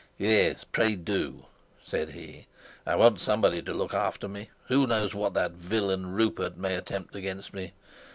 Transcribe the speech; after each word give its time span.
"Yes, 0.17 0.63
pray 0.63 0.95
do," 0.95 1.45
said 1.79 2.09
he. 2.09 2.47
"I 2.87 2.95
want 2.95 3.19
somebody 3.21 3.61
to 3.61 3.71
look 3.71 3.93
after 3.93 4.27
me. 4.27 4.49
Who 4.65 4.87
knows 4.87 5.13
what 5.13 5.35
that 5.35 5.51
villain 5.51 6.07
Rupert 6.13 6.57
may 6.57 6.73
attempt 6.73 7.15
against 7.15 7.53
me? 7.53 7.73